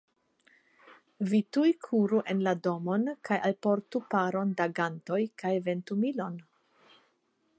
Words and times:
Vi 1.33 1.41
tuj 1.57 1.65
kuru 1.87 2.21
en 2.33 2.41
la 2.47 2.53
domon 2.67 3.05
kaj 3.29 3.37
alportu 3.51 4.03
paron 4.15 4.57
da 4.61 4.69
gantoj 4.81 5.23
kaj 5.43 5.55
ventumilon. 5.71 6.41